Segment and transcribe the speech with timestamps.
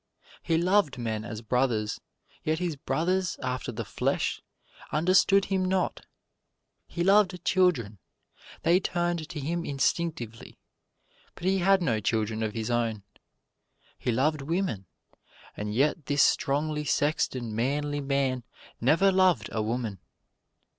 [0.41, 2.01] He loved men as brothers,
[2.43, 4.41] yet his brothers after the flesh
[4.91, 6.07] understood him not;
[6.87, 7.99] he loved children
[8.63, 10.57] they turned to him instinctively
[11.35, 13.03] but he had no children of his own;
[13.99, 14.87] he loved women,
[15.55, 18.43] and yet this strongly sexed and manly man
[18.79, 19.99] never loved a woman.